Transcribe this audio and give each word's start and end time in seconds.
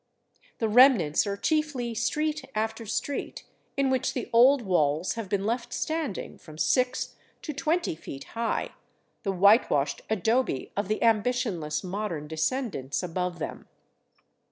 The 0.57 0.67
remnants 0.67 1.27
are 1.27 1.37
chiefly 1.37 1.93
street 1.93 2.43
after 2.55 2.87
street 2.87 3.43
in 3.77 3.91
which 3.91 4.15
the 4.15 4.31
old 4.33 4.63
walls 4.63 5.13
have 5.13 5.29
been 5.29 5.45
left 5.45 5.73
standing 5.73 6.39
from 6.39 6.57
six 6.57 7.13
to 7.43 7.53
twenty 7.53 7.93
feet 7.93 8.23
high, 8.33 8.71
the 9.21 9.31
whitewashed 9.31 10.01
adobe 10.09 10.71
of 10.75 10.87
the 10.87 11.03
ambitionless 11.03 11.83
modern 11.83 12.27
descendants 12.27 13.03
above 13.03 13.37
them. 13.37 13.67